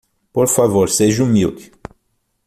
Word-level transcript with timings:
Por 0.33 0.47
favor, 0.49 0.89
seja 0.89 1.21
humilde. 1.23 1.71